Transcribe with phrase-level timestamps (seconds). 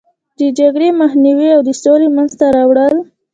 [0.39, 2.95] د جګړې مخنیوی او د سولې منځته راوړل.